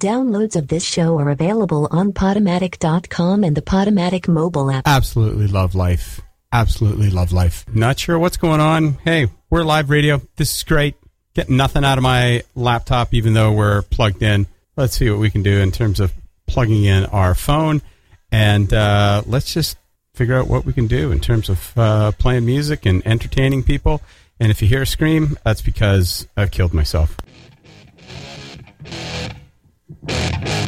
[0.00, 4.86] Downloads of this show are available on Podomatic.com and the Podomatic mobile app.
[4.86, 6.20] Absolutely love life.
[6.52, 7.64] Absolutely love life.
[7.72, 8.98] Not sure what's going on.
[9.04, 10.20] Hey, we're live radio.
[10.36, 10.96] This is great.
[11.32, 14.46] Getting nothing out of my laptop, even though we're plugged in.
[14.76, 16.12] Let's see what we can do in terms of
[16.46, 17.80] plugging in our phone.
[18.30, 19.78] And uh, let's just
[20.12, 24.02] figure out what we can do in terms of uh, playing music and entertaining people.
[24.38, 27.16] And if you hear a scream, that's because I've killed myself.
[29.88, 30.65] Thank you.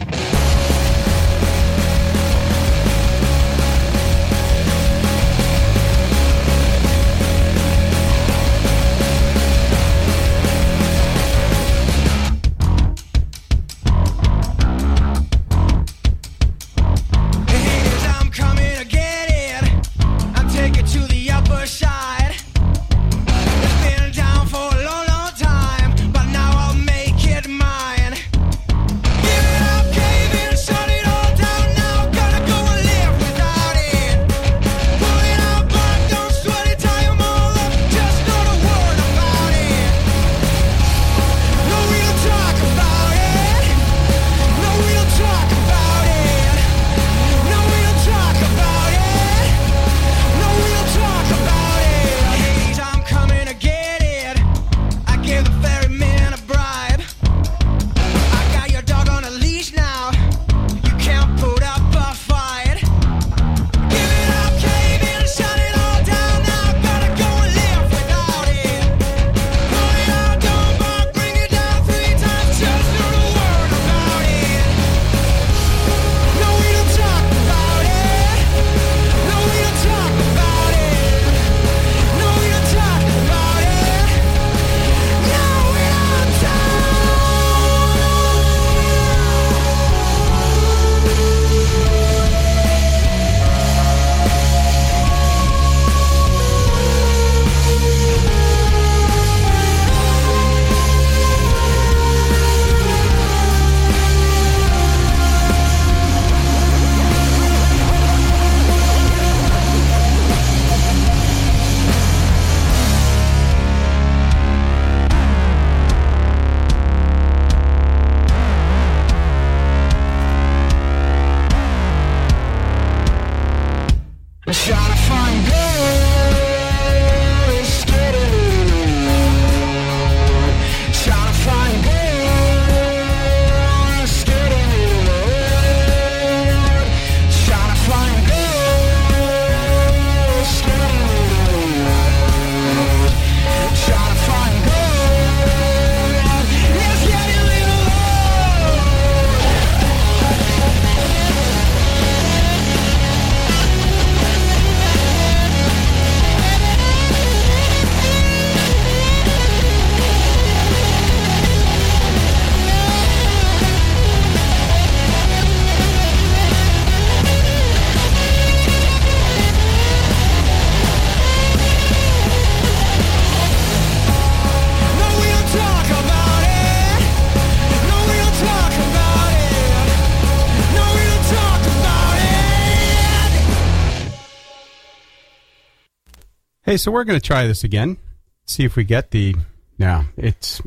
[186.69, 187.97] Hey, so we're going to try this again.
[188.45, 189.35] See if we get the.
[189.79, 190.61] Yeah, it's.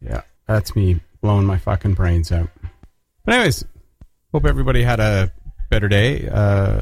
[0.00, 2.48] Yeah, that's me blowing my fucking brains out.
[3.26, 3.66] But, anyways,
[4.32, 5.30] hope everybody had a
[5.68, 6.80] better day uh,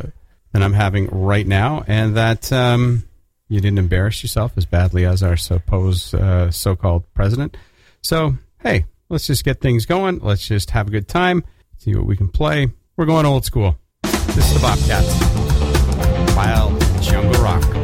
[0.52, 3.02] than I'm having right now, and that um,
[3.48, 7.56] you didn't embarrass yourself as badly as our supposed uh, so called president.
[8.02, 10.20] So, hey, let's just get things going.
[10.20, 11.42] Let's just have a good time,
[11.78, 12.68] see what we can play.
[12.96, 13.76] We're going old school.
[14.04, 16.36] This is the BopCats.
[16.36, 17.83] Wild Jungle Rock.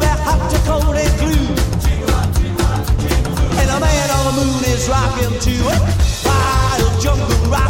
[0.23, 1.47] hot Dakota glue.
[3.59, 5.81] And a man on the moon is rocking to it.
[6.25, 7.60] Wild jungle rock.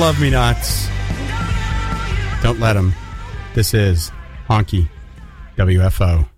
[0.00, 0.88] Love me nots.
[2.42, 2.92] Don't let them.
[3.54, 4.10] This is
[4.48, 4.88] Honky
[5.56, 6.33] WFO.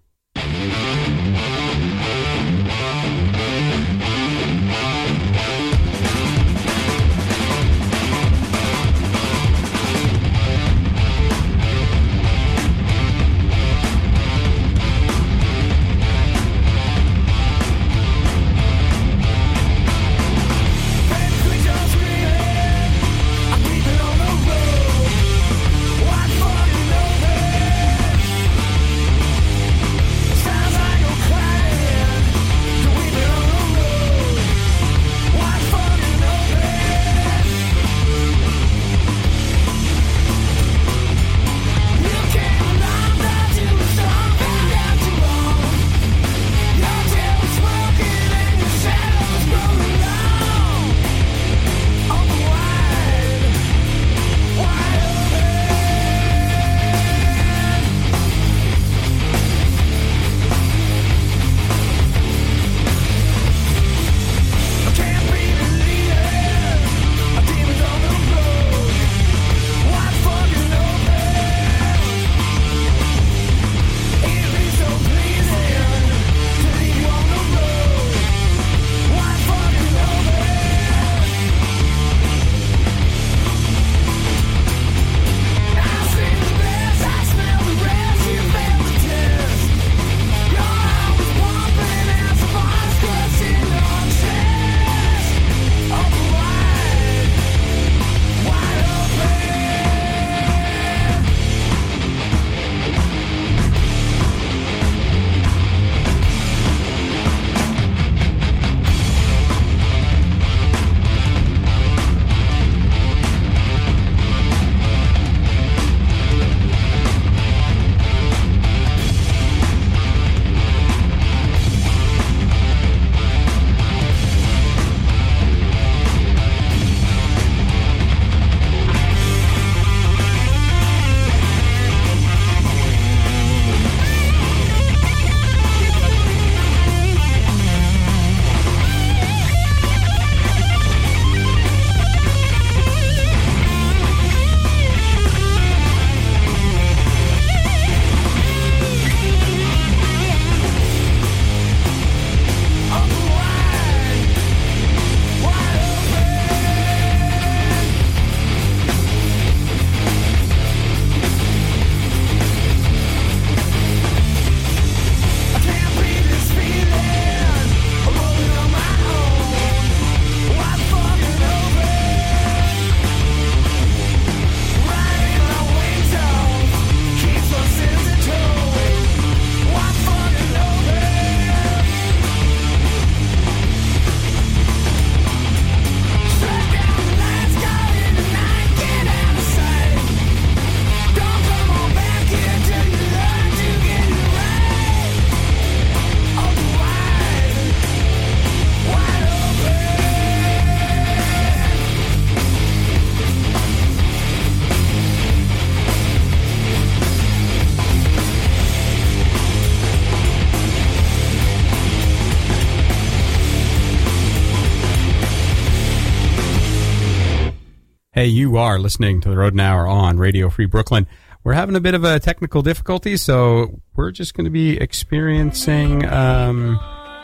[218.56, 221.06] You are listening to the Rodent Hour on Radio Free Brooklyn.
[221.44, 226.06] We're having a bit of a technical difficulty, so we're just going to be experiencing
[226.06, 226.76] um,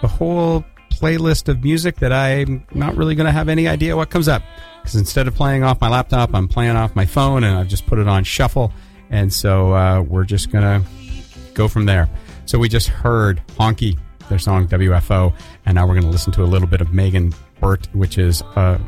[0.02, 4.10] a whole playlist of music that I'm not really going to have any idea what
[4.10, 4.42] comes up.
[4.82, 7.86] Because instead of playing off my laptop, I'm playing off my phone, and I've just
[7.86, 8.70] put it on shuffle.
[9.08, 10.86] And so uh, we're just going to
[11.54, 12.10] go from there.
[12.44, 13.98] So we just heard Honky,
[14.28, 15.34] their song WFO,
[15.64, 18.42] and now we're going to listen to a little bit of Megan Burtt, which is
[18.54, 18.78] uh,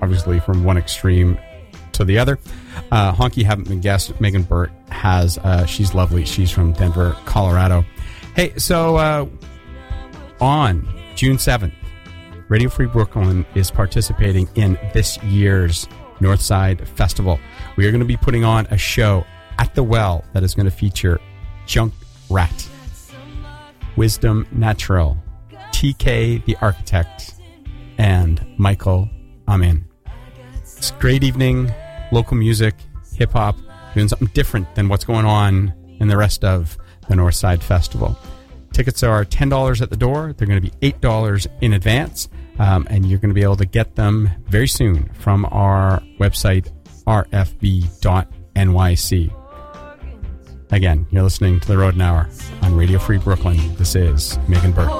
[0.00, 1.36] obviously from one extreme
[2.00, 2.38] to the other.
[2.90, 4.20] Uh, Honky haven't been guessed.
[4.20, 5.38] Megan Burtt has.
[5.38, 6.24] Uh, she's lovely.
[6.24, 7.84] She's from Denver, Colorado.
[8.34, 9.26] Hey, so uh,
[10.40, 11.72] on June 7th,
[12.48, 15.86] Radio Free Brooklyn is participating in this year's
[16.20, 17.38] Northside Festival.
[17.76, 19.24] We are going to be putting on a show
[19.58, 21.20] at the Well that is going to feature
[21.66, 21.92] Junk
[22.28, 22.68] Rat,
[23.96, 25.16] Wisdom Natural,
[25.72, 27.34] TK the Architect,
[27.98, 29.08] and Michael
[29.46, 29.84] Amin.
[30.62, 31.72] It's a great evening,
[32.10, 32.74] local music,
[33.16, 33.56] hip hop,
[33.94, 36.76] doing something different than what's going on in the rest of
[37.08, 38.18] the Northside Festival.
[38.72, 40.32] Tickets are $10 at the door.
[40.32, 42.28] They're going to be $8 in advance.
[42.58, 46.70] Um, and you're going to be able to get them very soon from our website,
[47.06, 48.00] rfb.nyc.
[50.72, 52.28] Again, you're listening to The Rodent Hour
[52.62, 53.74] on Radio Free Brooklyn.
[53.76, 54.90] This is Megan Burtt.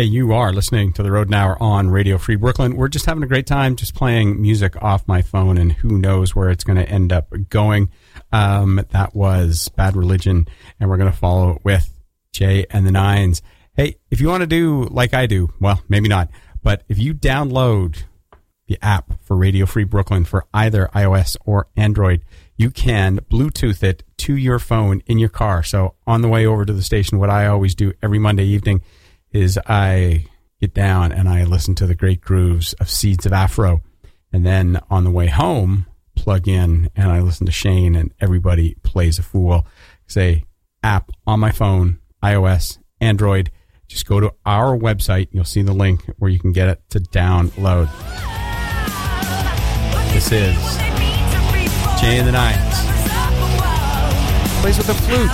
[0.00, 2.74] Hey, you are listening to the Rodent Hour on Radio Free Brooklyn.
[2.74, 6.34] We're just having a great time just playing music off my phone, and who knows
[6.34, 7.90] where it's going to end up going.
[8.32, 10.48] Um, that was Bad Religion,
[10.80, 11.92] and we're going to follow it with
[12.32, 13.42] Jay and the Nines.
[13.74, 16.30] Hey, if you want to do like I do, well, maybe not,
[16.62, 18.04] but if you download
[18.68, 22.22] the app for Radio Free Brooklyn for either iOS or Android,
[22.56, 25.62] you can Bluetooth it to your phone in your car.
[25.62, 28.80] So on the way over to the station, what I always do every Monday evening
[29.32, 30.26] is I
[30.60, 33.80] get down and I listen to the great grooves of Seeds of Afro.
[34.32, 38.76] And then on the way home, plug in and I listen to Shane and everybody
[38.82, 39.66] plays a fool.
[40.06, 40.44] Say
[40.82, 43.50] app on my phone, iOS, Android.
[43.88, 45.28] Just go to our website.
[45.32, 47.90] You'll see the link where you can get it to download.
[50.12, 50.76] This is
[52.00, 52.74] Jay and the Nines.
[54.60, 55.30] Plays with the flute.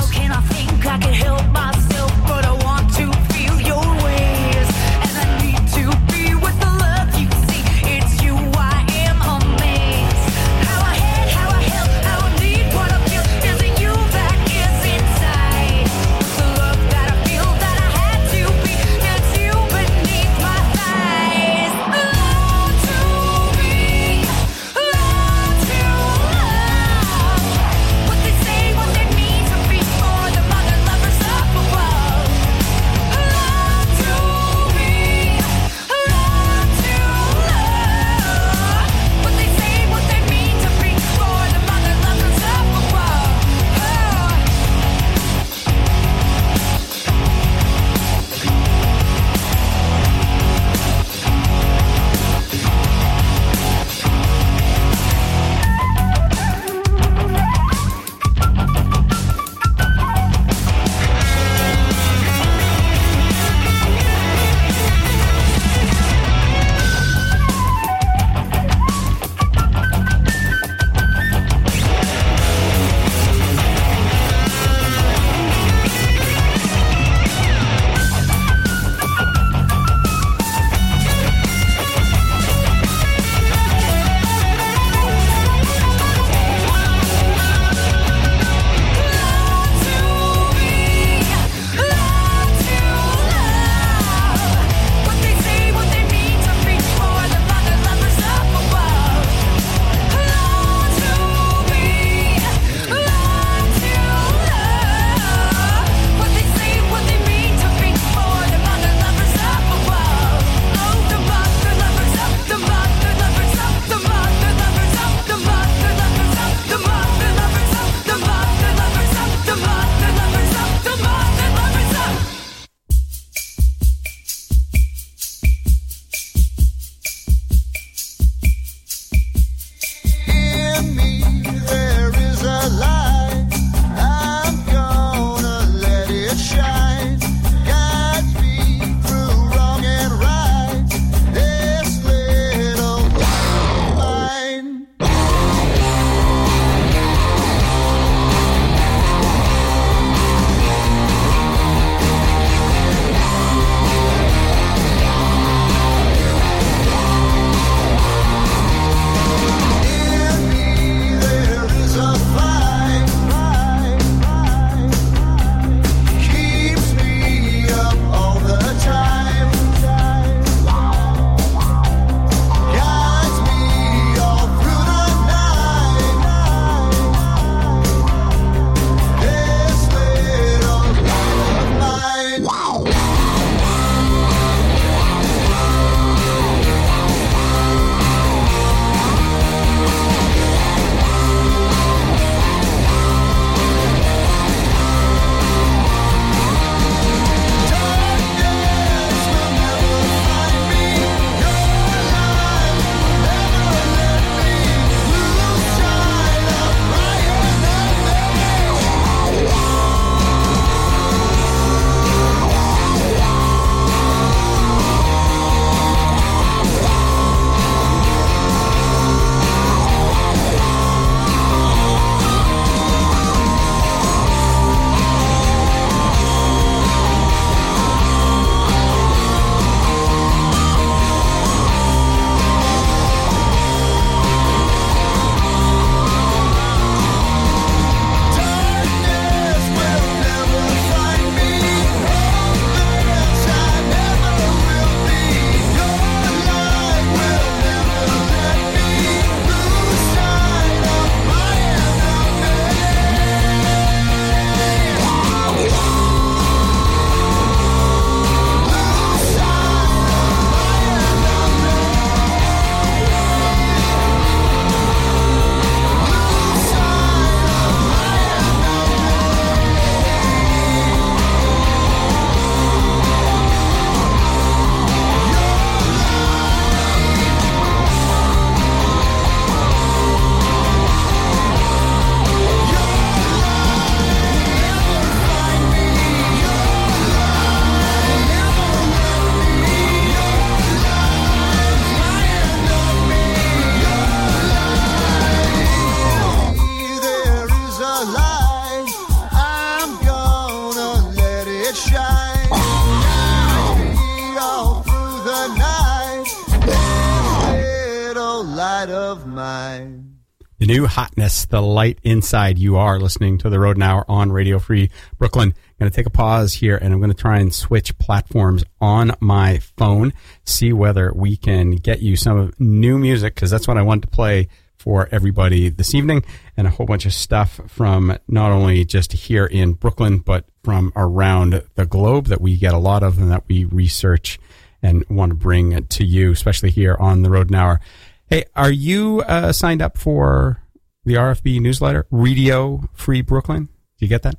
[311.48, 312.59] The light inside.
[312.59, 315.50] You are listening to the Rodent Hour on Radio Free Brooklyn.
[315.50, 318.64] I'm going to take a pause here and I'm going to try and switch platforms
[318.80, 320.12] on my phone,
[320.44, 324.09] see whether we can get you some new music because that's what I want to
[324.09, 326.24] play for everybody this evening
[326.56, 330.92] and a whole bunch of stuff from not only just here in Brooklyn, but from
[330.96, 334.38] around the globe that we get a lot of and that we research
[334.82, 337.80] and want to bring to you, especially here on the Rodent Hour.
[338.28, 340.62] Hey, are you uh, signed up for
[341.07, 343.66] the RFB newsletter, Radio Free Brooklyn?
[343.66, 344.35] Do you get that?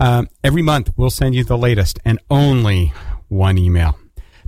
[0.00, 2.92] Um, every month, we'll send you the latest and only
[3.28, 3.98] one email.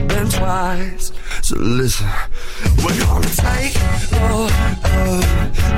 [0.07, 1.11] than twice.
[1.41, 2.07] So listen,
[2.81, 3.75] we're gonna take
[4.21, 5.23] all of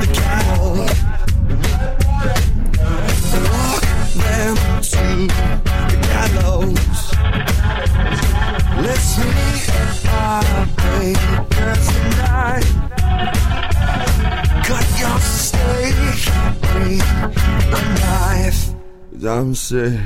[0.01, 0.85] the cattle
[3.33, 3.85] and walk
[4.23, 4.55] them
[4.91, 5.03] to
[5.89, 6.99] the gallows.
[8.85, 9.48] Meet
[19.21, 19.99] Nadam se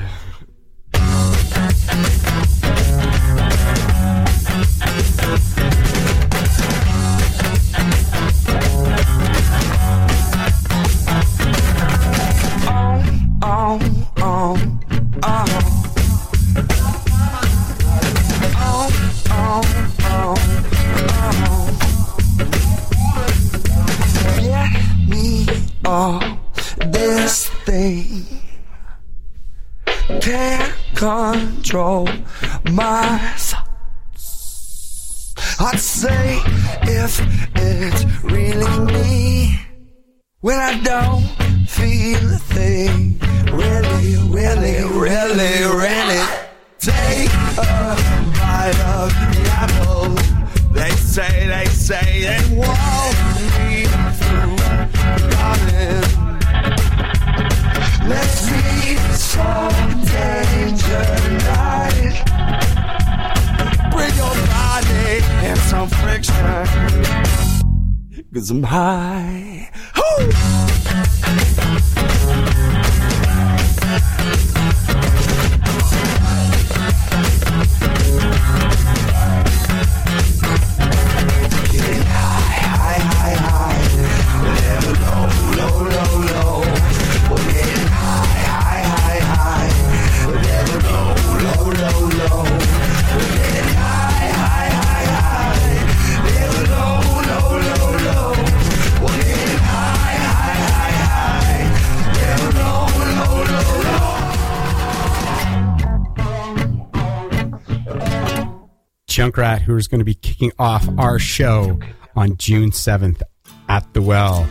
[109.13, 111.79] Junk Rat, who is going to be kicking off our show
[112.15, 113.21] on June 7th
[113.69, 114.49] at the Well.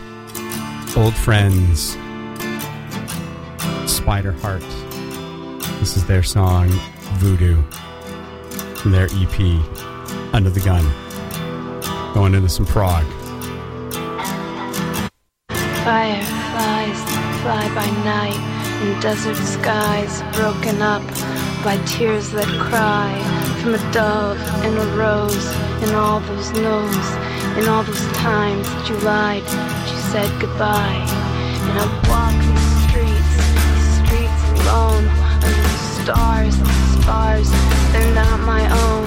[0.96, 1.94] Old friends,
[3.92, 4.62] Spider Heart.
[5.80, 6.68] This is their song,
[7.18, 7.60] Voodoo,
[8.76, 9.40] from their EP,
[10.32, 10.84] Under the Gun.
[12.14, 13.04] Going into some prog.
[15.82, 17.02] Fireflies
[17.42, 21.02] fly by night in desert skies, broken up
[21.64, 25.46] by tears that cry from a dove and a rose,
[25.86, 27.08] and all those no's,
[27.54, 30.98] and all those times that you lied, that you said goodbye.
[31.70, 33.34] And I walk in the streets,
[34.02, 35.06] streets alone,
[35.46, 37.48] under the stars, and the scars,
[37.94, 39.06] they're not my own.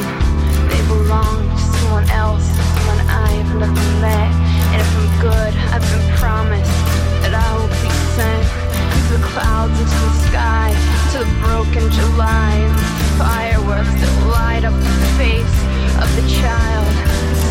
[0.72, 2.48] They belong to someone else,
[2.80, 4.32] someone I have never met.
[4.72, 6.80] And if I'm good, I've been promised
[7.28, 10.72] that I will be sent to the clouds, into the sky,
[11.12, 12.72] to the broken July,
[13.18, 15.58] fireworks that light up the face
[16.00, 16.88] of the child.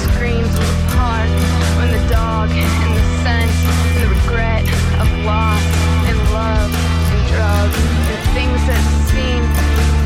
[0.09, 1.31] Screams in the park
[1.81, 4.65] when the dog and the scent and the regret
[5.01, 5.65] of loss
[6.05, 7.77] and love and drugs
[8.13, 9.41] and things that seem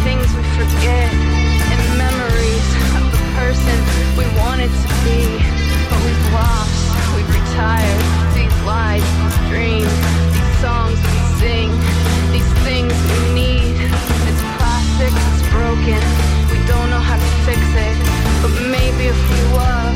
[0.07, 3.77] things we forget and memories of the person
[4.15, 5.43] we wanted to be,
[5.91, 6.79] but we've lost,
[7.19, 8.03] we've retired.
[8.35, 9.95] These lies, these dreams,
[10.35, 10.88] these songs.
[15.89, 16.03] broken.
[16.51, 17.97] We don't know how to fix it,
[18.43, 19.88] but maybe if we were.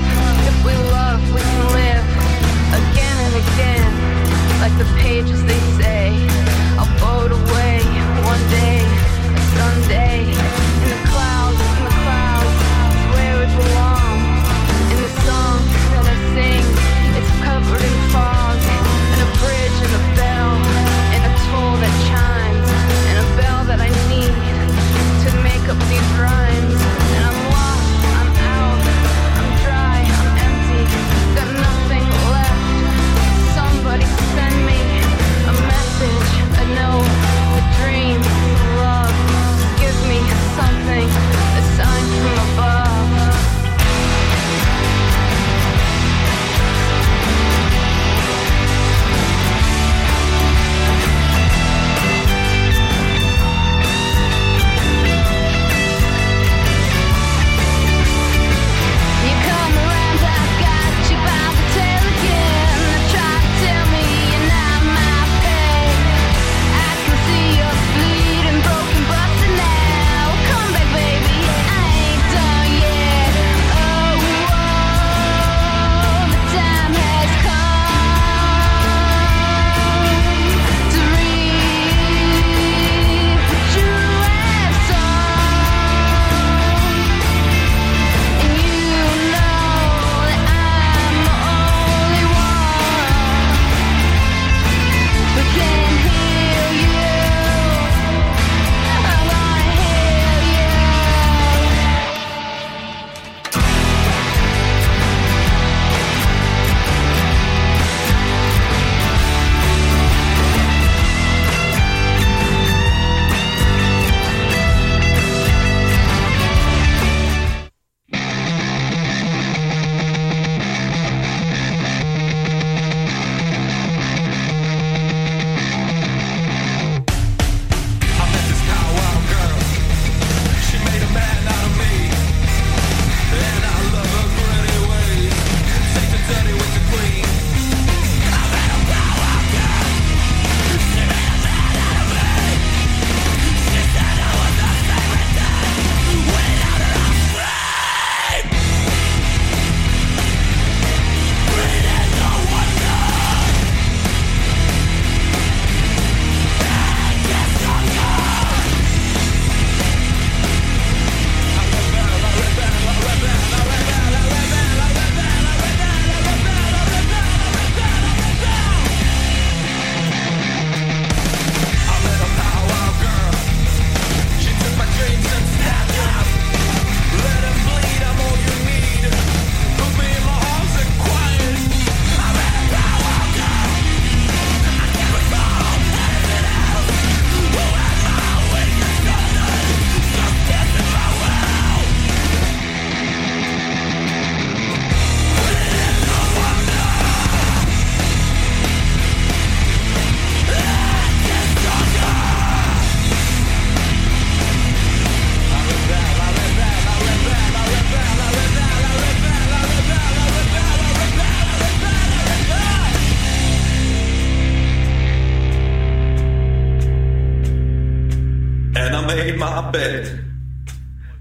[219.25, 220.25] made my bed,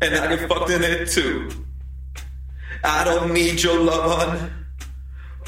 [0.01, 1.49] and I get fucked in it too.
[2.83, 4.65] I don't need your love on.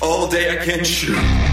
[0.03, 1.52] All day I can shoot.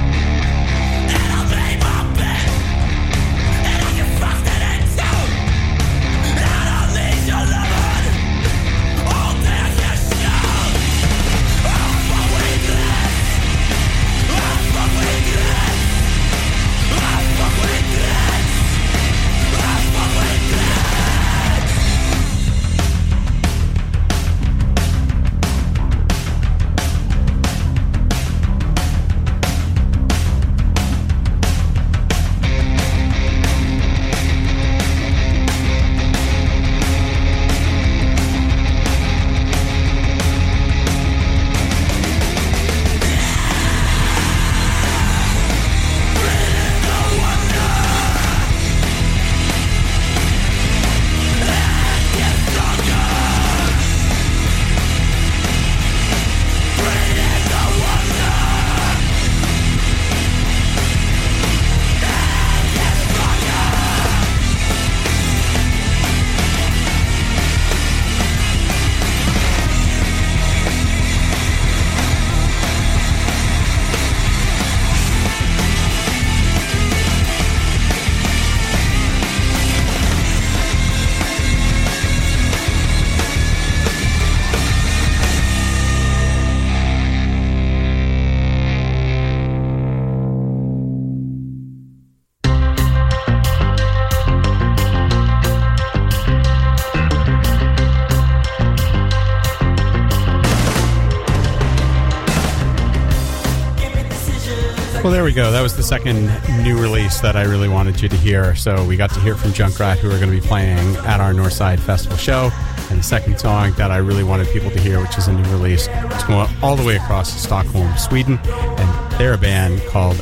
[105.03, 105.51] Well, there we go.
[105.51, 106.27] That was the second
[106.63, 108.55] new release that I really wanted you to hear.
[108.55, 111.21] So we got to hear from Junk Rat, who are going to be playing at
[111.21, 112.51] our Northside Festival show.
[112.91, 115.51] And the second song that I really wanted people to hear, which is a new
[115.53, 118.39] release, it's going all the way across Stockholm, Sweden.
[118.45, 120.19] And they're a band called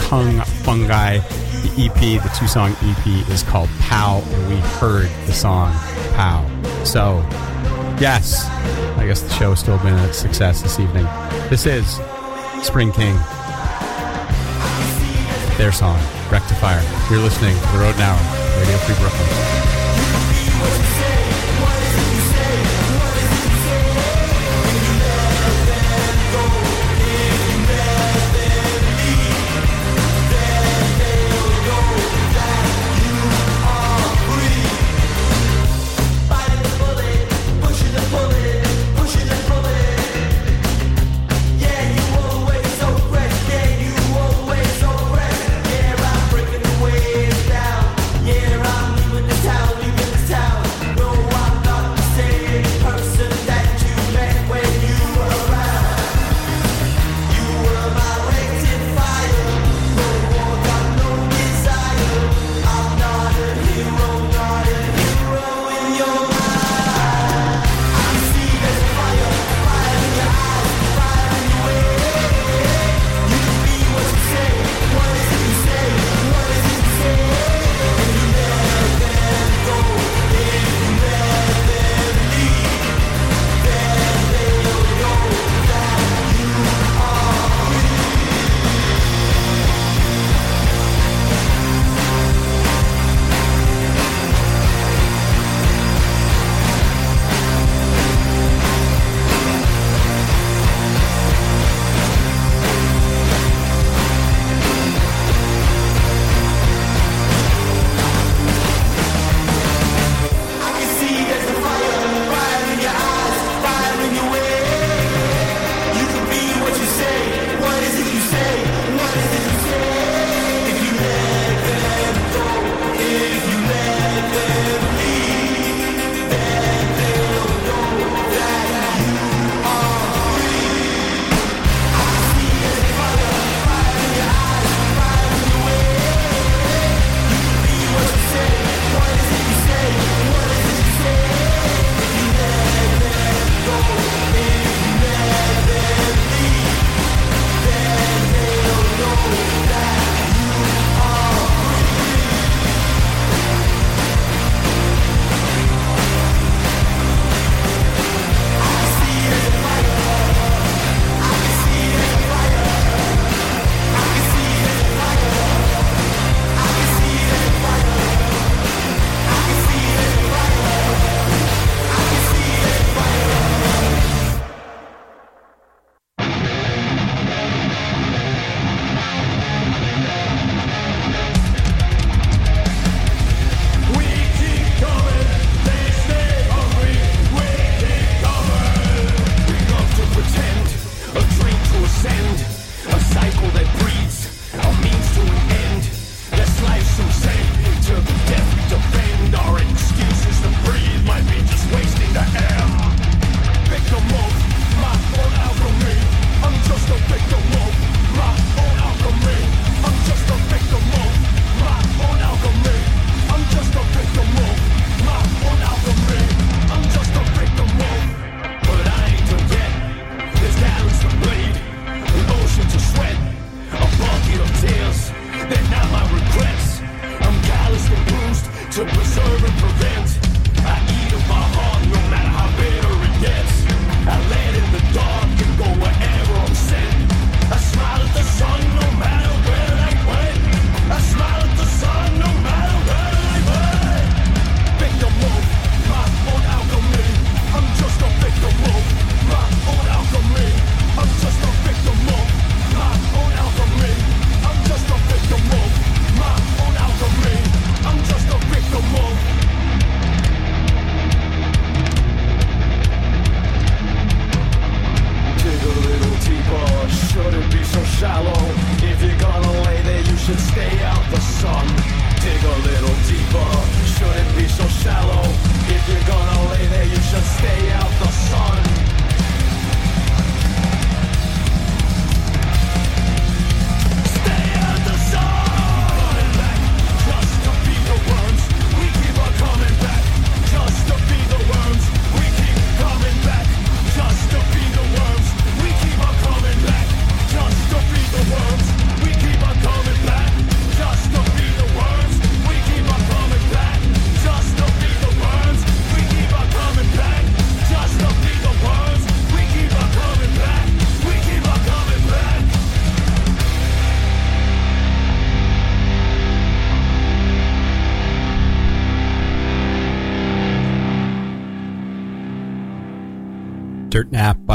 [0.00, 1.22] Kung Funghi.
[1.62, 4.22] The EP, the two song EP, is called Pow.
[4.22, 5.72] And we heard the song
[6.12, 6.44] Pow.
[6.84, 7.24] So,
[7.98, 8.44] yes,
[8.98, 11.06] I guess the show has still been a success this evening.
[11.48, 11.98] This is
[12.62, 13.18] Spring King
[15.60, 16.00] their song,
[16.30, 16.80] Rectifier.
[17.10, 18.16] You're listening to The Rodent Hour,
[18.60, 19.79] Radio Free Brooklyn.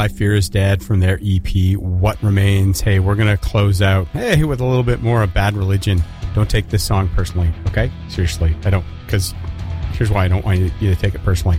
[0.08, 2.80] Fear is Dead from their EP, What Remains.
[2.80, 6.02] Hey, we're going to close out, hey, with a little bit more of Bad Religion.
[6.34, 7.90] Don't take this song personally, okay?
[8.08, 8.56] Seriously.
[8.64, 9.34] I don't, because
[9.92, 11.58] here's why I don't want you, to take it personally.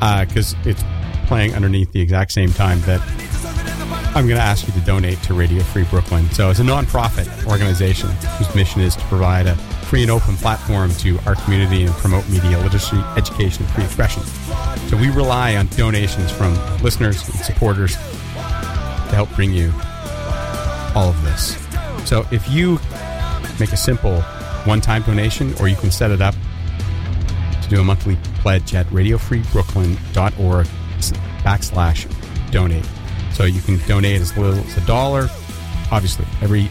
[0.00, 0.82] Uh, because it's
[1.26, 3.00] playing underneath the exact same time that
[4.16, 6.28] I'm going to ask you to donate to Radio Free Brooklyn.
[6.30, 9.56] So, it's a nonprofit organization whose mission is to provide a
[9.88, 14.22] free and open platform to our community and promote media literacy, education, and free expression.
[14.88, 19.72] So, we rely on donations from listeners and supporters to help bring you
[20.94, 21.56] all of this.
[22.08, 22.78] So, if you
[23.58, 24.20] make a simple
[24.64, 26.34] one time donation, or you can set it up
[27.62, 30.66] to do a monthly pledge at radiofreebrooklyn.org
[31.42, 32.86] backslash donate.
[33.32, 35.28] So you can donate as little as a dollar.
[35.90, 36.68] Obviously, every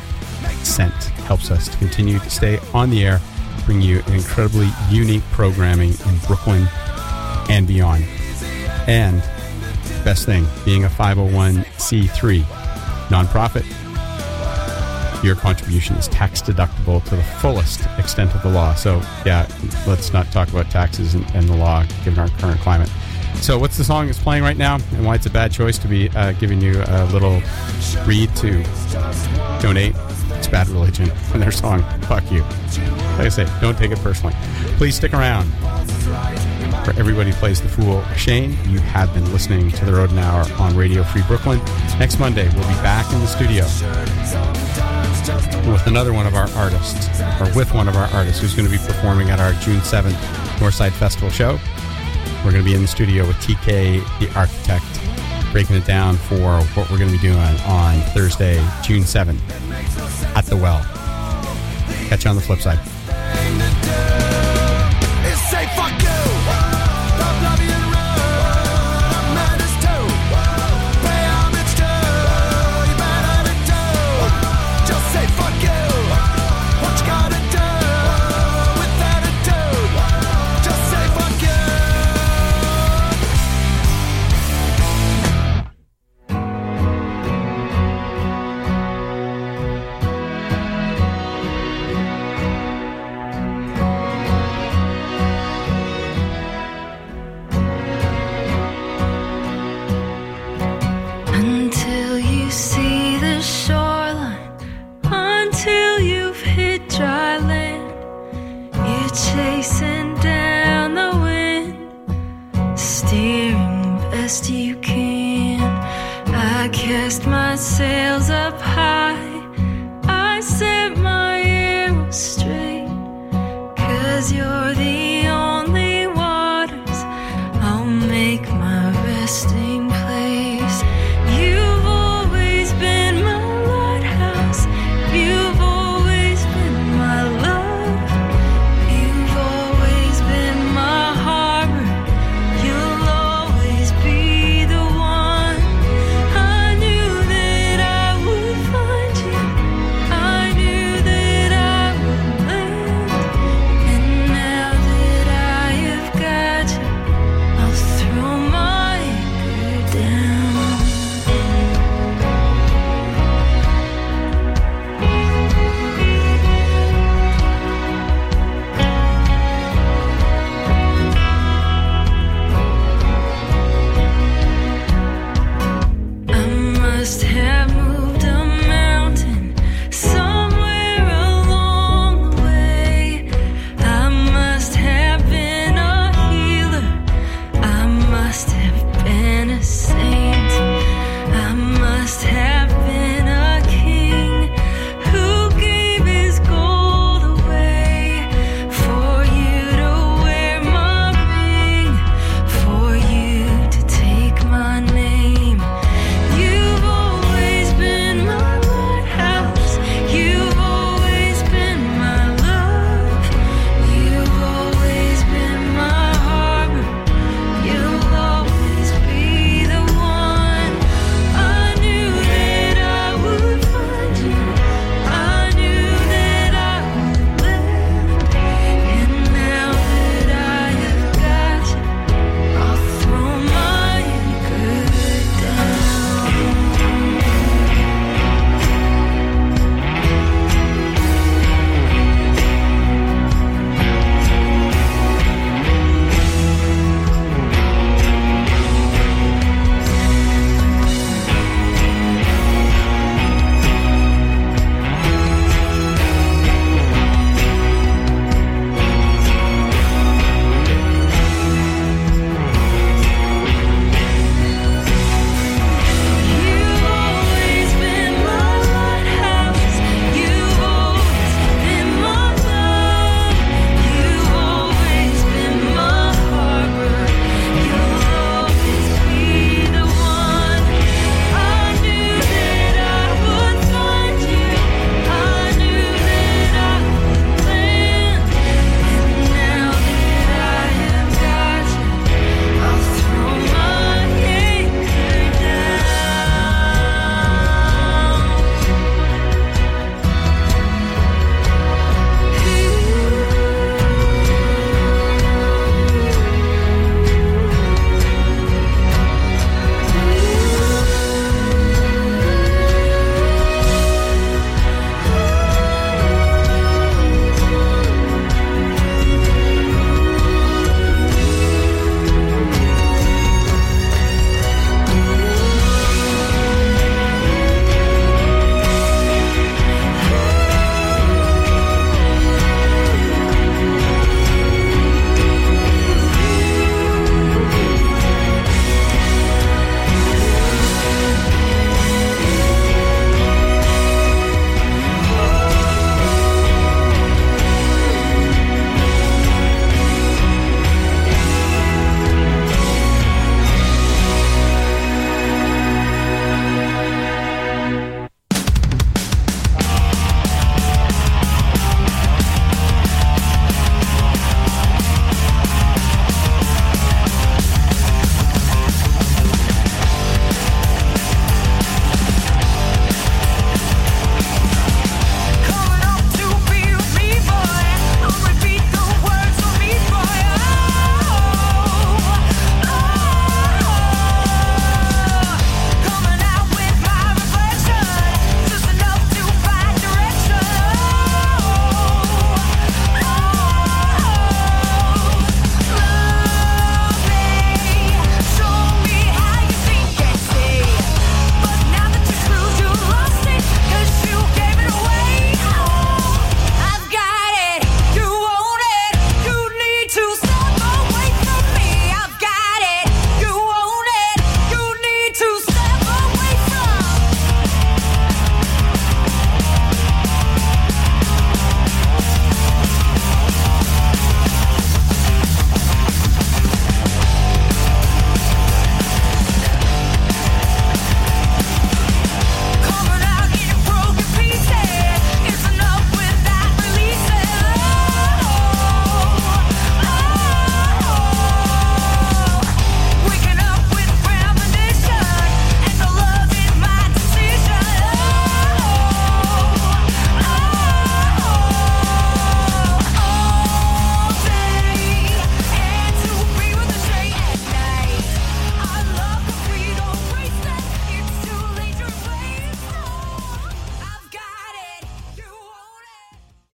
[0.64, 0.94] cent
[1.26, 3.20] helps us to continue to stay on the air,
[3.66, 6.68] bring you an incredibly unique programming in Brooklyn
[7.50, 8.06] and beyond.
[8.88, 9.22] And
[10.04, 12.44] best thing, being a 501c3
[13.10, 13.66] nonprofit,
[15.24, 18.76] your contribution is tax deductible to the fullest extent of the law.
[18.76, 19.48] So, yeah,
[19.88, 22.90] let's not talk about taxes and, and the law given our current climate.
[23.42, 25.88] So, what's the song that's playing right now, and why it's a bad choice to
[25.88, 27.42] be uh, giving you a little
[28.06, 28.64] read to
[29.62, 29.96] donate?
[30.38, 32.42] It's Bad Religion and their song "Fuck You."
[33.18, 34.36] Like I say, don't take it personally.
[34.78, 35.46] Please stick around.
[36.86, 38.52] For everybody who plays the fool, Shane.
[38.70, 41.60] You have been listening to the Rodent Hour on Radio Free Brooklyn.
[42.00, 43.66] Next Monday, we'll be back in the studio
[45.70, 48.72] with another one of our artists, or with one of our artists who's going to
[48.72, 50.16] be performing at our June 7th
[50.60, 51.60] Northside Festival show.
[52.46, 54.86] We're going to be in the studio with TK, the architect,
[55.52, 59.40] breaking it down for what we're going to be doing on Thursday, June 7th
[60.38, 60.84] at the Well.
[62.10, 62.80] Catch you on the flip side.